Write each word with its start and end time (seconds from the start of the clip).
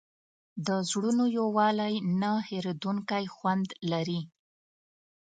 د 0.67 0.69
زړونو 0.89 1.25
یووالی 1.37 1.91
یو 1.97 2.05
نه 2.21 2.31
هېرېدونکی 2.49 3.23
خوند 3.35 3.67
لري. 3.91 4.21